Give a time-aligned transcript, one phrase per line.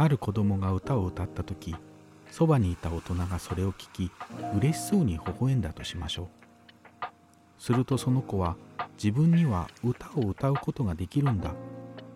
[0.00, 1.76] ある子供が歌を歌った時
[2.30, 4.10] そばにいた大人がそれを聞き
[4.56, 6.26] 嬉しそうに微笑んだとしましょう。
[7.58, 8.56] するとその子は
[8.94, 11.52] 自分には歌を歌うことができるんだ。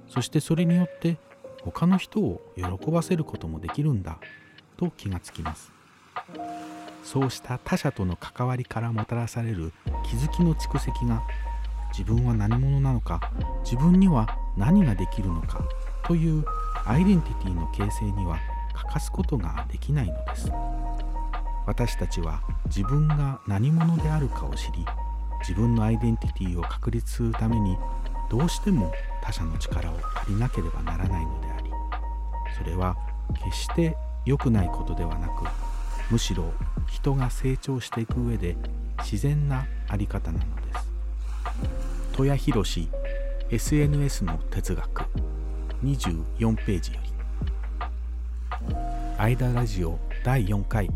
[0.08, 1.18] そしてそれによって
[1.62, 4.16] 他の人を喜ばせることもできるんだ。
[4.79, 5.71] と気がつきます。
[7.03, 9.75] そうした他者との関わりからもたらされる
[10.07, 11.22] 気づきの蓄積が
[11.93, 13.21] 自分は何者なのか
[13.62, 15.62] 自分には何ができるのか
[16.07, 16.46] という
[16.86, 18.38] アイデンティティの形成には
[18.74, 20.50] 欠かすことができないのです。
[21.66, 24.84] 私たちは自分が何者であるかを知り
[25.40, 27.76] 自分のアイデンティティを確立するために
[28.30, 28.92] どうしても
[29.22, 31.70] 他者の力を借りなければならないのであり
[32.58, 32.97] それは
[33.44, 35.44] 決して良くないことではなく
[36.11, 36.53] むしろ
[36.89, 38.56] 人が成長していく上で
[38.98, 40.92] 自然な在り方なのです。
[42.12, 42.64] 戸谷博
[43.50, 45.05] SNS の哲学。
[45.85, 48.75] 24ページより。
[49.19, 50.89] 間ラジオ第4回。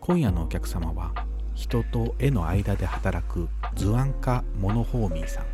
[0.00, 1.12] 今夜のお客様は
[1.54, 5.44] 人と絵の間で働く図案家モノホーミーさん。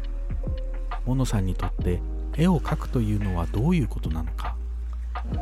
[1.06, 2.02] モノさんにとって
[2.36, 4.54] 絵を描くというのはどういうことなのか。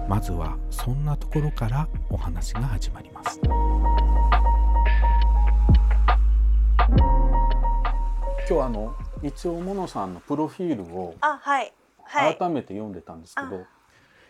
[0.09, 3.41] まずはそんなところからお話が始まります。
[8.49, 11.73] 今日あの一応モノさんのプロフィールをはい
[12.15, 13.65] 改めて読んでたんですけど、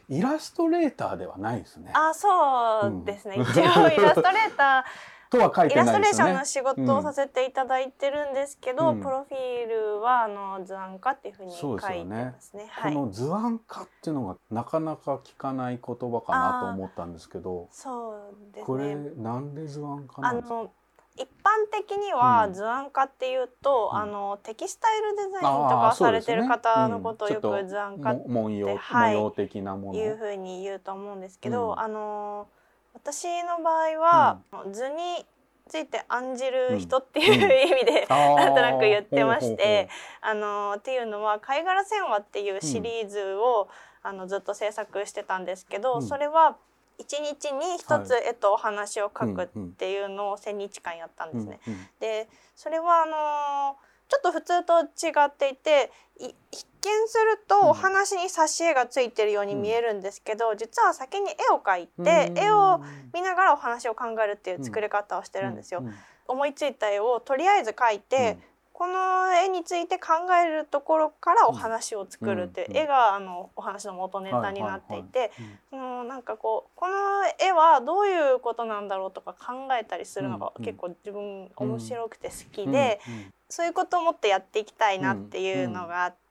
[0.09, 1.91] イラストレーターではないですね。
[1.95, 4.85] あそうですね、一応イラストレーター
[5.31, 6.13] とは書いイラストレー。
[6.13, 12.67] ションの仕事をさせていただいてるんですけど、うんプロフィールはあの図案家っていうふうに書いてよねますね。
[12.71, 12.95] はい。
[12.95, 19.11] この図案家っていうのがなかなか聞かない言葉かなと思ったんですけど、そうですこれね。
[19.17, 20.55] なんで図案家なあんですか？
[20.55, 20.71] の
[21.17, 22.55] 一般的にはうん。
[22.55, 23.99] 図案家っていうと、うん。
[23.99, 29.15] あのテキスタイルデザインとあかされてる方のことをよく図案家も文様、はい。
[29.15, 29.99] 模様的なもの。
[29.99, 31.81] いうふうに言うと思うんですけど、うん。
[31.81, 32.49] あの
[32.95, 34.39] 私の場合は、
[34.71, 35.27] 図に
[35.69, 37.69] ついて案じる人っていううん。
[37.71, 39.89] 意味で、なんとなく言ってまして
[40.21, 43.69] あのっていうのは「貝殻戦話」っていうシリーズを、
[44.03, 46.03] あのずっと制作してたんですけど、うん。
[46.03, 46.57] それは
[46.99, 51.61] 一日に一つは絵とお話を書くっうんうんていうのを1,000日間やったんですね。
[51.67, 53.77] うんうんでそれはあの
[54.09, 55.91] ちょっと普通と違っていて
[56.21, 57.69] い一見するとうん。
[57.71, 62.05] お話に挿絵がついてるように見えるんですけど、実は先に絵を描いうん。
[62.05, 62.81] て、絵を
[63.13, 65.81] 見ながらお話を考えるっていう作り方をしてるんですよ。
[65.81, 65.95] うう
[66.29, 68.39] 思いついた絵をとりあえず描いて、
[68.75, 72.77] この絵について考えるところからお話を作るっていう、うん。
[72.77, 75.31] 絵があのお話の元ネタになっていて、
[75.71, 76.95] そのなんかこうこの
[77.39, 83.01] 絵はどういうことなんだろうとか考えたりするのがうん結構自分面白くて好きで、
[83.49, 86.24] そういうことをもっとやっていきたいなっていうのがあって、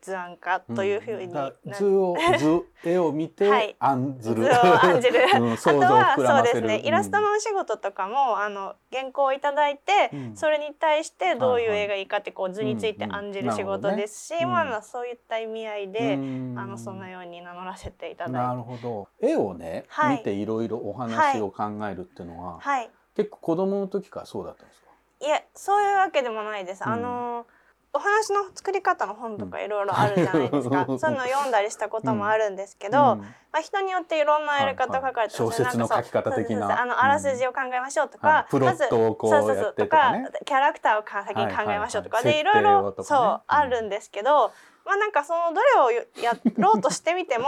[0.00, 3.74] 図案家というふうになだから図を図絵を見て はい。
[3.78, 5.20] 案ずる、図を案じる。
[5.34, 10.36] うんあとはそうですねイラストのお仕事とかも、あの原稿をいただいて、うん。
[10.36, 16.54] それに対してどういうはいはい絵がいいかってこう図について案じる仕事ですし、まあそういった意味合いで、うん。
[16.58, 18.38] あのそのように名乗らせていただいて。
[18.38, 19.08] なるほど。
[19.20, 20.18] 絵をね、はい。
[20.18, 22.90] 見ていろいろお話を考えるっていうのは、はい。
[23.16, 24.90] 結構子供の時からそうだったんですか？
[25.20, 26.82] いえそういうわけでもないです。
[26.84, 27.46] うんあの
[27.94, 30.98] お話の作り方の本とかいろいろあるじゃないですか、うん。
[30.98, 33.20] そういうのを読んだりしたこともあるんですけど、うん。
[33.20, 35.48] まあ、人によっていろんなやり方を書かれてますはい。
[35.48, 36.44] はい小説の書き方的な。
[36.44, 38.50] そうそうそうあのあらすじを考えましょうとか、はい。
[38.50, 40.14] プロそうそうそうやってとか
[40.46, 43.40] キャラクターをか先に考えましょうとか、はいはいはいでいろいろ、ねそう、うん。
[43.46, 44.52] あるんですけど
[44.86, 47.44] まあなんかそのどれをやろうとしてみても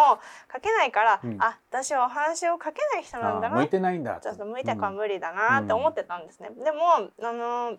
[0.53, 1.37] 書けないから、うん。
[1.41, 3.57] あ私はお話を書けない人なんだな。
[3.57, 6.51] あ向いてないんだちょっと向いてるかは無理だなって思ってたんですね。
[6.63, 7.79] でもあの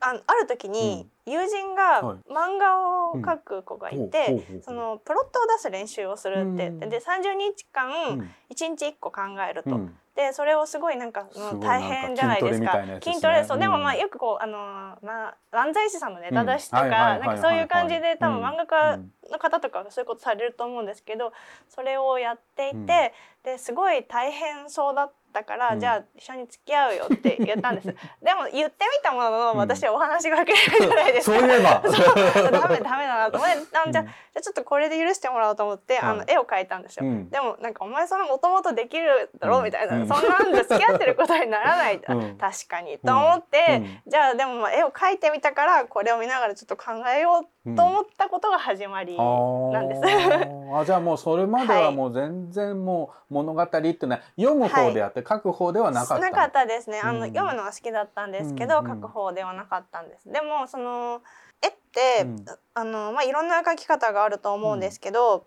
[0.00, 2.16] あある時に友人がはい。
[2.30, 8.30] 漫画を描く子がいて、そのプロットを出す練習をするってで30日間うん。
[8.50, 9.98] 1日1個考えると、うん。
[10.14, 12.78] でそれをすごいなんかすごい大変じゃないですか。
[13.02, 13.82] 筋トレそう、でもうん。
[13.82, 14.58] まあよくこうあの
[15.02, 18.44] まあ漫才師さんのネタ出しとか、なんかそういう感じで多分うん。
[18.44, 18.98] 漫画家
[19.30, 21.32] の方とかはそういうことされると思うんですけど
[21.68, 23.14] それをやっていて、
[23.44, 25.14] ですごい大変そうだった
[25.44, 25.80] から、うん。
[25.80, 27.86] じゃあ一緒に付き合うよって言ったんです。
[28.22, 29.58] でも言ってみたもののうん。
[29.58, 31.30] 私はお話が書けないじゃないです。
[31.30, 31.38] か。
[31.38, 31.82] そういえば。
[32.50, 34.04] ダメダメだなと思ってあじゃ
[34.36, 37.06] あちょっとこれで許してもらおうと思って、あはいの絵を描いたんですよ。
[37.06, 37.30] うん。
[37.30, 40.08] でもなんかお前それもともとできるだろうみたいな、うん。
[40.08, 42.38] そんなんで付き合ってることにならない、うん。
[42.38, 44.02] 確かにと思って、うん。
[44.06, 50.00] じゃあでもまあ絵を描いてみたからこれを見ながらちょっと考えようと思ったことが始まりなんです。
[50.04, 50.62] あー。
[50.80, 56.14] あじゃあもうそれまではもう全然もう物語っていうのは読む方であって書く方ではなかった。
[56.16, 57.00] の、なかったですね。
[57.00, 57.28] あの、うん。
[57.28, 60.30] 読むのは好きだったんですけど、うんうん書く方ではなかったんです。
[60.30, 61.22] でもその
[61.62, 62.44] 絵って、うん。
[62.74, 65.46] あのまあいろんな描き方があると思うんですけど、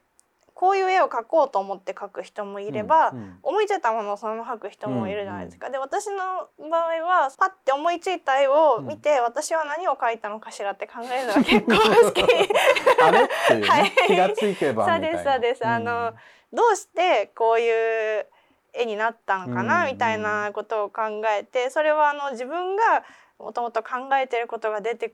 [0.55, 3.39] こういう絵を描こうと思って描く人もいれば、うんうん。
[3.43, 5.69] 思いついたものをそのまま描く人もいるじゃないですか。
[5.69, 12.23] で私の場合はパッて思いついた絵を見て、私は何を描いたのかしらって考えるのが結構好き。
[12.23, 13.91] ね、はい。
[14.07, 15.67] 気がついけばそうですそうです。
[15.67, 16.13] あの
[16.53, 18.25] どうしてこういう
[18.71, 19.91] 絵になったのかな、うん。
[19.91, 23.03] みたいなことを考えてそれはあの自分が
[23.39, 25.13] もともと考えてることが出て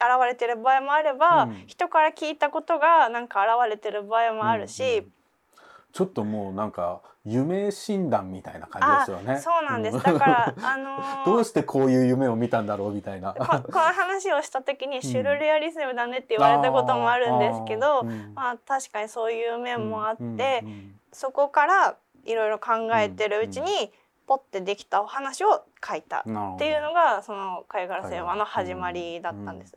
[0.00, 1.64] 現れてる場合もあれば、うん。
[1.66, 5.12] 人から聞いたことがなんか現れてる場合もあるし、うんうん
[5.92, 9.40] ちょっともうなんか夢診断みたいな感じですよね。
[9.40, 13.34] そうなんです、んだから あのーどうしてこういう夢を見たんだろうみたいな。
[13.34, 18.32] ここの話をした時にシュルレアリズムだねって言われたこともあるんですけど、うん。
[18.34, 20.64] まあ確かにそういう面もあって、
[21.12, 23.92] そこからいろいろ考えてるうちに、
[24.30, 26.28] ポッてできたお話を書いたって
[26.68, 29.76] いうのがその貝殻星話の始まりだったんです。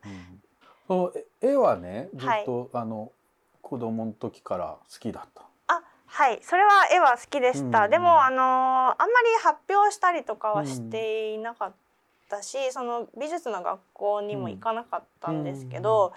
[0.87, 1.11] うんう
[1.41, 3.11] 絵はねずっはいと、あの
[3.63, 5.41] 子供の時から好きだった？
[5.73, 6.39] あはい。
[6.43, 11.73] それは絵は好きでした、うんでもあのーあんまり発表したりとかはしていなかっ
[12.29, 16.13] たし、その美術の学校にも行かなかったんですけど、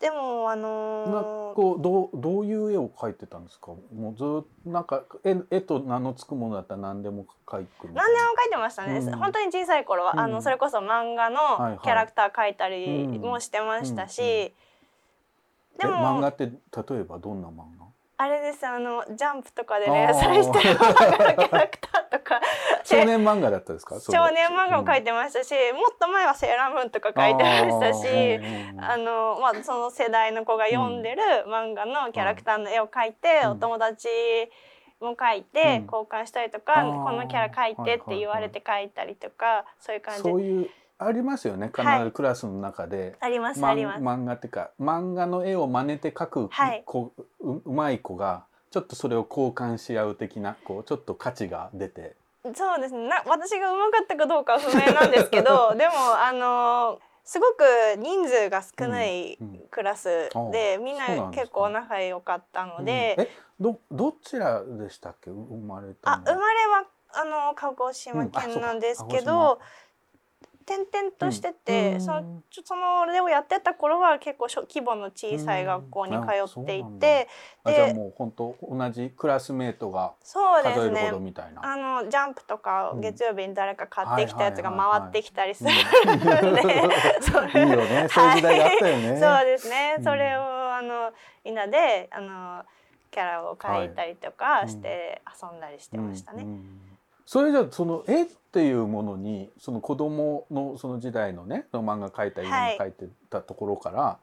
[0.00, 3.72] でもあなのーこうどうどういう絵を描いてたんですか？
[3.92, 8.04] もうずっとなんか絵絵と名の付くものだったら何でも描く何でも
[8.44, 9.18] 描いてましたね、うん。
[9.18, 10.20] 本当に小さい頃は、うん。
[10.20, 11.72] あのそれこそ漫画はいはい。
[11.72, 14.50] のキャラクター描いたりもしてましたし、うんうんうん。
[15.78, 17.86] でもえ漫画って例えばどんな漫画？
[18.20, 22.40] あれですあのジャンプとかで連載してる漫画のキャラクターとか。
[22.82, 24.00] 少年漫画だったですか？
[24.00, 28.40] 少年漫画も描いてましたし、もっと前はセーラームーンとか描いてましたし。
[28.80, 33.50] あのまあ、その世代の子が読んでる漫画のキャラクターの絵を描いて、うん。
[33.52, 34.08] お友達
[35.00, 35.84] も描いてうん。
[35.84, 37.04] 交換したりとか、あー。
[37.04, 40.22] このキャラ描いてって言われて描いたりとか、そういう感じ。
[40.22, 40.64] そうい。
[40.64, 41.68] うありますよね。
[41.68, 42.04] 必はい。
[42.04, 43.16] ずクラスの中で。
[43.20, 44.00] ありますまあります。
[44.02, 46.82] 漫画っていうか漫画の絵を真似て描くはい。
[46.84, 52.16] 子、ううまい子がちょっとそれを交換し合う的なこうちょっと価値が出て。
[52.54, 53.08] そうですね。
[53.08, 57.62] な私が上手かったかどうかは不明なんですけど でもあのすごく
[57.98, 59.58] 人数が少ないうんうん。
[59.70, 61.22] クラスあで、みんそうなですか。
[61.24, 63.24] なん結構仲良かったので、うん。
[63.24, 63.28] え
[63.60, 65.30] どどちらでしたっけ？
[65.30, 69.58] う生まれあ生まれはあの鹿児島県なんですけど、
[70.68, 77.28] 転々としてて、うんそのちょそのれをやってた頃は結構小規模の小さい学校に通っていて、
[77.64, 80.38] あじゃあでもう本当同じクラスメートが数
[80.86, 81.64] えるほどみたいな。
[81.64, 85.70] あのジャンプとかうん月曜日に誰か買ってきたやつがはいはいはいはい回ってきたりする
[86.06, 86.52] うん。
[86.52, 88.08] んで、いいよね。
[88.10, 88.30] そう。
[88.30, 89.20] いう時代があったよね。
[89.20, 90.04] そうですね、うん。
[90.04, 90.42] それを
[90.74, 91.12] あの
[91.44, 92.64] みんなであの
[93.10, 96.42] キャラを描いたりとかして遊んだりしてましたね。
[96.42, 96.80] うんうん
[97.28, 102.78] それじゃあその絵っていうものにその子供のその時代のねその漫画描いたりはい。
[102.80, 104.16] 描いてたところから、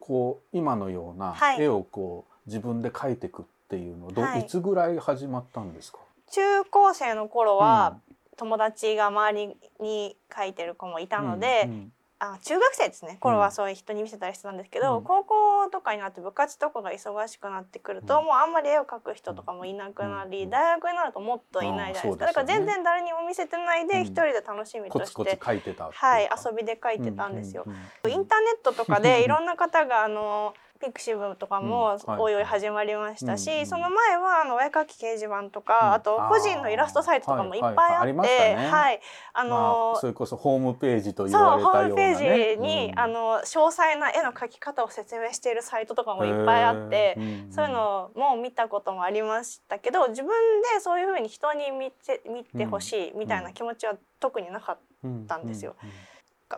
[0.00, 1.62] こう今のようなはい。
[1.62, 4.40] 絵をこう自分で描いていくっていうのど、はい。
[4.40, 5.98] い、つぐらい始まったんですか？
[6.32, 8.00] 中高生の頃は、
[8.36, 13.16] 友達が周りに描いてる子もいたので、うんうんあ中学生ですね。
[13.20, 15.04] 頃はそういう人に見せたりしてたんですけど、うん。
[15.04, 18.24] 高校とかになって部活とかが忙しくなってくると、うん。
[18.26, 20.50] もうあんまり絵を描く人とかもいなくなり、うん。
[20.50, 24.02] 大学になるともっといないじゃないですか、ねだから全然誰にも見せてないでうん。
[24.02, 27.64] 一人で楽しみとして、はい遊びで描いてたんですよ。
[28.08, 32.00] インターネットとかで いろんな方があのピクシブとかうんもはい。
[32.18, 35.92] おいおい始まりましたし、その前はあのお絵描き掲示板とか、うん。
[35.94, 38.68] あと個人のイラストサイトとかもいっぱいあって、ね。
[38.70, 39.00] はい。
[39.32, 42.98] あまのあ、それこそホームページと言われホームたような、ね、ページに、うん。
[42.98, 47.16] あの詳細な絵の描き方を説明しているサイトとかもいっぱいあって、
[47.50, 50.30] そういうのも見たこともありましたけど自分
[50.74, 54.78] でそういうふうに人に見て見てほしいみたいな気持ちは特になかっ
[55.26, 55.74] たんですよ。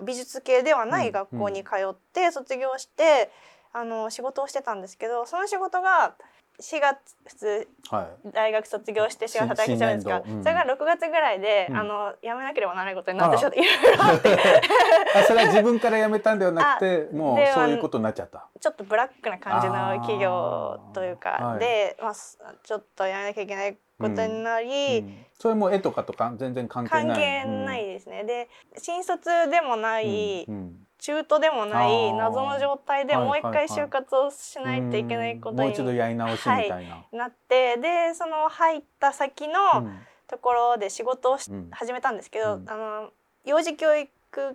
[0.02, 3.30] 美術系ではない学校に通って卒業して、
[3.72, 6.14] あの仕事をしてたんですけどその仕事が
[6.60, 8.28] 4月普通はい。
[8.32, 10.42] 大学卒業して4月働きじゃないですか、うん。
[10.42, 11.76] それが6月ぐらいで、うん。
[11.76, 14.28] あの辞めなければならないことになってあちょっといろいろあって。
[15.16, 18.46] あそれは自分から辞めたんではなくてもうでそういうことになっちゃった。
[18.60, 21.58] ちょっとブラックな感じの企業というかはい。
[21.60, 25.26] で、まあ、すちょっとやめなきゃいけないことになり、うん。
[25.38, 26.32] それも絵とかとか？
[26.36, 27.06] 全然関係ない。
[27.06, 28.24] 関係ないですね。
[28.24, 30.54] で新卒でもない、うん。
[30.54, 32.16] うん中途でもなあいー。
[32.16, 37.04] 謎の状態ではいもう一はいはい回就活をしないといけないことにうんもう一度やり直しみたいな。
[37.12, 39.98] なってでその入った先のうん。
[40.28, 42.70] ところで仕事をしうん始めたんですけど、うん。
[42.70, 43.10] あの
[43.44, 44.08] 幼児教育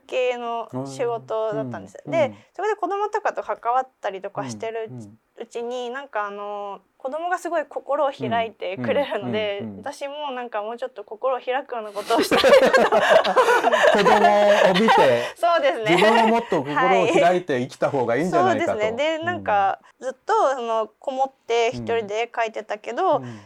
[0.07, 1.97] 系の仕事だったんです。
[2.07, 2.31] でうん。
[2.31, 2.37] うん。
[2.53, 5.17] それで子供とかと関わったりとかしてるうん。
[5.37, 9.67] うちになんかあの子供がすごい心を開いてくれるので、うん。
[9.67, 9.73] うん。
[9.73, 9.79] うん。
[9.81, 12.39] 私もなんかもうちょっと心を開くようなことをしたい。
[12.39, 15.91] 子供を見て そうですね。
[15.91, 18.71] 自分ももっと心を開いて生きた方がいいんじゃないかと。
[18.71, 18.97] そうですね。
[19.19, 23.39] でなんかずっとそのこもって一人で絵描いてたけど、うん。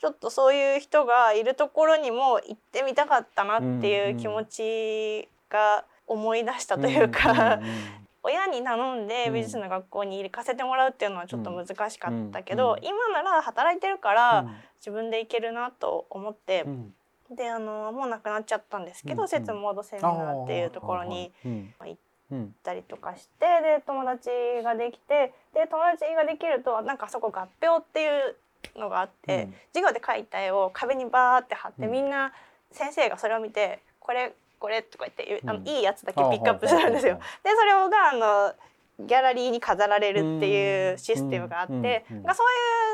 [0.00, 9.34] ちょっとそういう人がいるところにも行ってみたかったなっていう気持ちが思い出したというか、んん親に頼んでうん。
[9.34, 12.84] 美術の学校に行かせてもらうっていうのはちょっと難しかったけど、うん。
[12.84, 14.56] 今なら働いてるからうん。
[14.78, 16.94] 自分で行けるなと思ってう、ん。
[17.30, 19.28] であのもうなくなっちゃったんですけど、うん。
[19.28, 21.74] 節モードセミナーっていうところにうん。
[21.80, 21.96] 行っ
[22.30, 24.30] うんたりとかしてで友達
[24.64, 28.36] ができてで友達ができるとなんかそこ合併っていう
[28.78, 29.54] のがあって、うん。
[29.74, 31.92] 授業で描いた絵を壁にバーって貼って、うん。
[31.92, 32.32] みんな
[32.70, 37.18] 先生がそれを見て「これこれ」とか言ってあの、うんいいやつだけピックアップするんですよ。
[37.42, 38.54] でそれをがあの
[39.00, 41.88] ギャラリーに飾られるっていうシステムがあって、うそう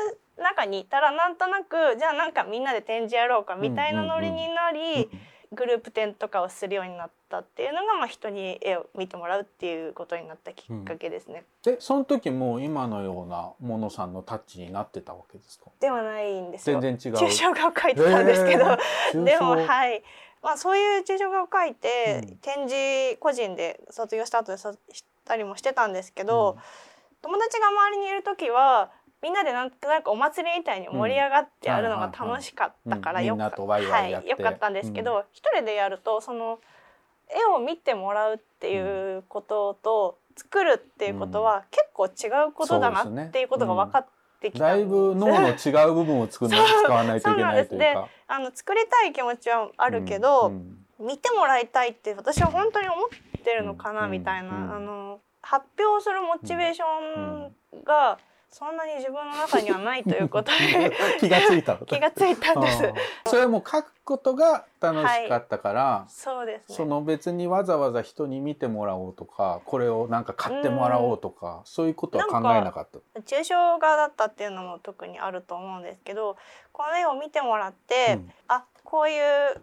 [0.09, 5.09] いう中にいたらなんとなくじゃあなんかみんなで展示やろうかみたいなノリになり、
[5.51, 11.43] グループ展とかをするようになったっていうのが、まあ、人に絵を見てもらうっていうことになったきっかけですね。
[11.63, 15.65] でその時もう今のようなものさんのタッチになってたわけですか？
[15.79, 16.79] ではないんですよ。
[16.79, 17.19] 全然違う。
[17.19, 19.23] 抽象画を描いてたんですけど、へー。
[19.23, 20.03] でもはい、
[20.41, 22.37] まあ、そういう抽象画を描いて、うん。
[22.37, 26.57] 展示個人で卒業した後でさしたりもしてたんですけど、
[27.21, 28.91] 友達が周りにいる時は
[29.21, 33.25] みんなでなんとなくお祭りみたいに盛り上がってやるのが楽しかったからうん。
[33.25, 33.61] よかって。
[33.61, 36.59] はい、よかったんですけど、一人でやるとその
[37.29, 44.09] 絵を見てもらうっていうことと、作るっていうことは結構違うことだなっていうことが分かって
[44.51, 44.85] きただい。
[44.85, 48.07] ぶ脳の違う部分を作るのに使わないといけないというか。
[48.27, 58.19] あの作りたい気持ちはあるけど、うん見てもらいたいって私は本当に思ってるのかな、うんみたいな、うんあの発表するモチベーションが
[58.51, 62.93] そんなに自分の中にはないということで 気がついたの 気がついたんです。
[63.27, 66.75] それはもう書くことが楽しかったから、そうですね。
[66.75, 73.19] その別にわざわざ人に見てもらおうとかこれをなんか買ってもらおうとか、そういうことは考えなかった。
[73.21, 76.37] 抽象画だったっていうのも特にあると思うんですけど
[76.71, 79.61] この絵を見てもらって、うんあこういう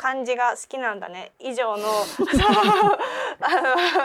[0.00, 1.32] 感じが好きなんだね。
[1.38, 1.84] 以上の。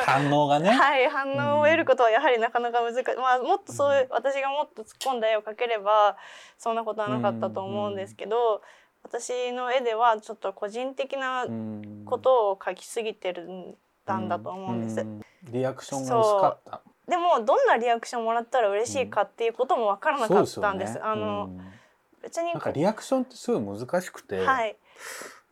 [0.05, 0.69] 反応がね。
[0.69, 6.17] はい、反応を得ることはやはりなかなか難しい、まあ、もっとそういう私がもっと突っ込んだ絵を描ければ
[6.57, 8.61] そんなことはなかったと思うんですけど、
[9.03, 12.03] 私の絵ではちょっと個人的なうん。
[12.05, 15.01] ことを描きすぎてるんだんだと思うんです。
[15.01, 15.21] ん。
[15.43, 16.81] リアクションが薄かった。
[17.07, 20.95] でもどんなリアクションもらったら嬉しいかっていうことも分からなかったんです。
[20.95, 21.11] そうよね。
[21.11, 21.71] あの、うん。
[22.21, 24.75] 別になんかリアクションってすごい難しくて、はい、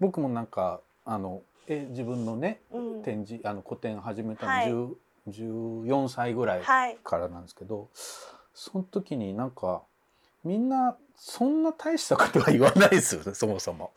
[0.04, 4.70] 僕もなんかあのえ自分のねうん、展示あの個展始めたはい。
[4.70, 7.88] の10 14歳ぐらいはい、からなんですけど、
[8.54, 9.84] その時になんか
[10.44, 13.94] みんなそんな大したことは言わないですよね そもそも。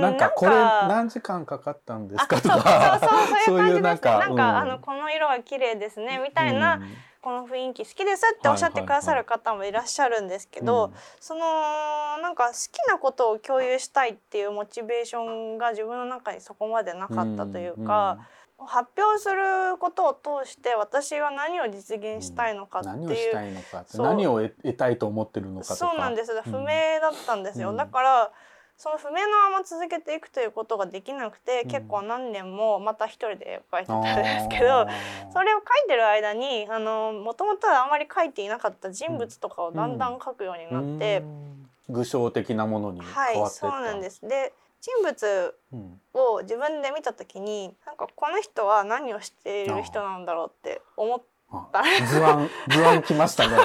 [0.00, 0.88] なんかこれなんか。
[0.88, 2.36] 何時間かかったんですか？
[2.38, 3.00] あとか
[3.44, 3.82] そういう感じですね。
[3.82, 4.40] なんか,、うん。
[4.40, 6.82] あのこの色は綺麗ですねみたいな、うん
[7.20, 18.18] この雰囲気好きですっておっしゃってくださる方もいらっしゃるんですけど、そのなんか好きなことを共有したいっていうモチベーションが自分の中にそこまでなかったというか、
[18.58, 25.76] 発表することを通して私は何を実現したいのかっていう、何をしたいのかってそう何を得得たいと思ってるのかとか。
[25.76, 26.32] そうなんです。
[26.42, 26.66] 不明
[27.00, 27.76] だったんですよ、うん。
[27.76, 28.32] だから
[28.80, 31.70] その不明のまま続けていくということができなくて、うん。
[31.70, 35.32] 結構何年もまた一人で描いてたんですけあどー。
[35.34, 41.70] それを描いてる間にあのもともとはあまり描いていなかった人物とかをだんだん描くようになって、うん。
[41.90, 44.26] 具象的なものにはい変わっていった、そうなんです。
[44.26, 46.00] で人物うん。
[46.14, 51.22] を自分で見た時になんかこの人は何をしている人なんだろうって思っ
[51.52, 53.56] あた図案図案きましたね。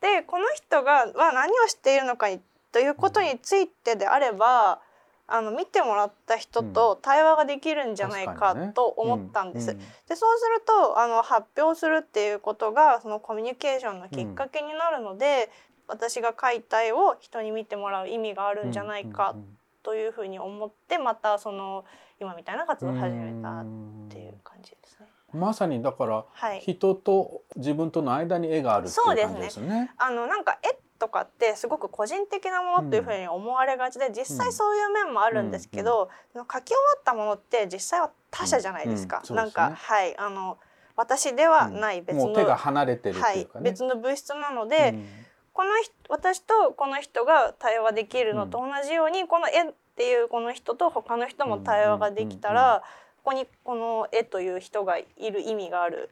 [0.01, 2.27] ででこの人がは何をしているのか
[2.71, 4.81] ということについてであれば
[5.27, 9.71] あの見てもらった人と対話ができるんじゃないかと思ったんです。
[9.71, 9.77] う
[10.09, 15.49] でそうするとあの発表するっていうことがそのコミュニケーションのきっかけになるので、
[15.87, 19.35] 私が描いた絵を人に見てもらう意味があるんじゃないか
[19.83, 21.85] というふうに思ってまたその
[22.19, 23.65] 今みたいな活動を始めたっ
[24.09, 25.07] ていう感じですね。
[25.33, 29.91] まさにだからはい、人と自分との間に絵があるっていう感じですね。
[29.97, 39.23] あのなんか絵とかってすごく個人的なものというふうに思われがちで、実際そういう面もあるんですけど、描き終わったものって実際は他者じゃないですか。
[39.27, 39.31] うん。
[39.31, 39.35] うん。
[39.35, 40.15] なんかはい。
[40.17, 40.59] あの
[40.95, 43.47] 私ではない別の、手が離れてるってはい。
[43.61, 45.09] 別の物質なので、うん。
[45.53, 52.75] この人私とこの人が対話できるのと同じように、この絵っていうこの人と他の人も対話ができたら、うん。
[52.75, 52.81] うん
[53.23, 56.09] ここにこの絵という人がいる意味がある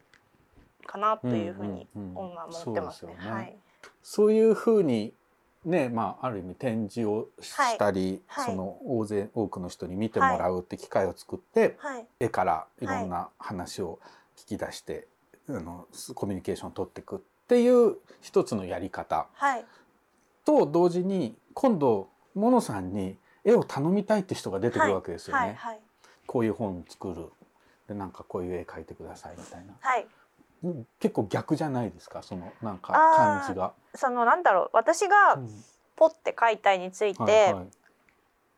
[0.86, 3.16] かなというふうに思ってますね。
[3.20, 3.56] そうい。
[4.02, 5.14] そういうふうに
[5.66, 8.46] ねまあある意味展示をしたり、はい。
[8.46, 12.06] その大勢多くの人に見てもらうって機会を作って、はい。
[12.20, 14.00] 絵からいろんな話を
[14.38, 15.08] 聞き出して、
[15.50, 19.28] あのコミュニケーションを取っていくっていう一つのやり方。
[19.34, 19.66] はい。
[20.46, 25.58] と同時に今度モノさんに絵を頼みたいって人が出てくるわけですよね。
[26.30, 27.26] こういう本作る
[27.88, 29.74] でなんかこういう絵描いてくださいみたいな。
[29.80, 30.06] はい
[30.64, 32.22] うん結構逆じゃないですか？
[32.22, 33.74] そのなんか感じが。
[33.96, 35.64] そのなんだろう私がうん
[35.96, 37.68] ポって書いた絵について、はいはい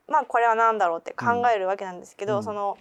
[0.07, 2.77] まあこれは何だろうって考えるわけなんですけど、うんその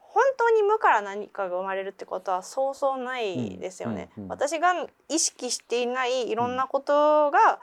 [0.00, 4.10] 本当に無から何かが生まれるってことはそうそうないですよね。
[4.16, 7.60] うんうんうん私が意識していないいろんなことが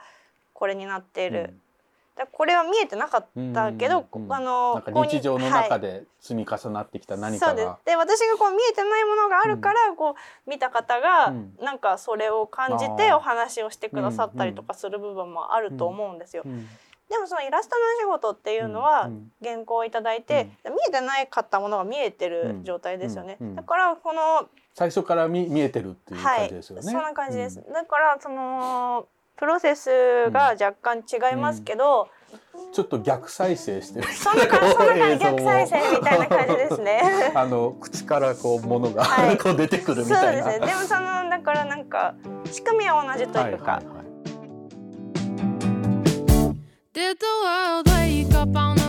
[0.54, 1.54] これになっている。
[2.32, 5.62] これは見えてなかったけど、うんうんあの日常のはい。
[5.62, 7.78] 中で積み重なってきた何かが。
[7.84, 11.54] で私がこう見えてないものがあるから、こう見た方が、うん。
[11.62, 16.42] なんかそれを感じてお話をしてくださったりとかする部分もあると思うんですよ。
[16.44, 16.68] うん
[17.10, 23.36] でもそのイラストのお仕事っていうのは、うん原稿をいただいて、見えてないかったものが見えてる状態ですよね。
[23.40, 26.82] うんうんだからこの最初から見見えてるっていうはい感じですよね。
[26.82, 27.60] そんな感じです。
[27.66, 27.72] うん。
[27.72, 29.08] だからその
[29.40, 32.08] プロセスが若干違いますけど、
[32.74, 34.08] ちょっと逆再生してる。
[34.12, 37.00] そんな感じそんな感じ映像を逆再生みたいな感じですね。
[37.34, 40.44] あの口からこう物が、はい こう出てくるみそうたいな。
[40.44, 40.66] ですね。
[40.66, 42.14] でもそのだからなんか
[42.52, 43.72] 仕組みは同じというか。
[43.72, 44.06] はいはいはい
[46.92, 48.79] Did the world wake up on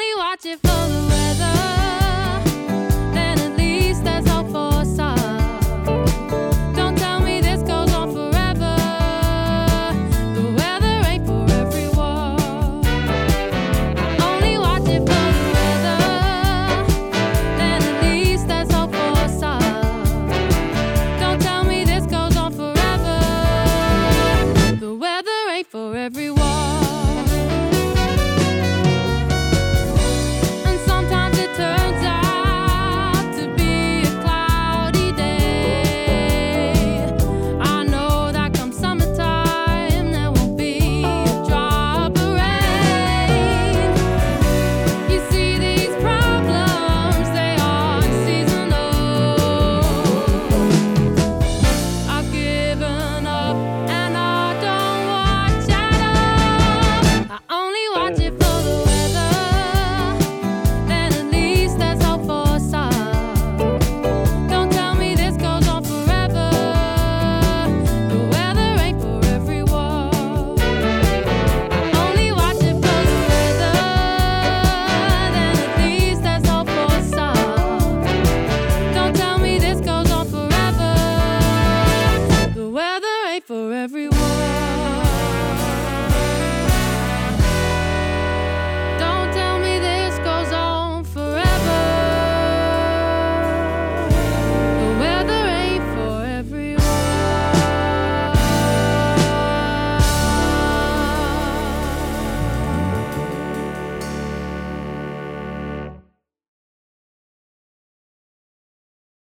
[0.00, 1.09] only watch it for the.